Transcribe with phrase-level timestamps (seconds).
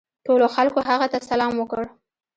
[0.25, 1.83] ټولو خلکو هغه ته سلام وکړ.